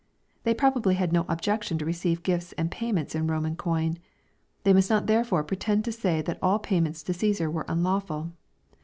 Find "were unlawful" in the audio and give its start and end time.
7.51-8.31